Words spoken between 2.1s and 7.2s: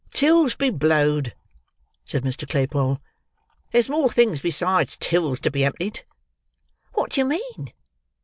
Mr. Claypole; "there's more things besides tills to be emptied." "What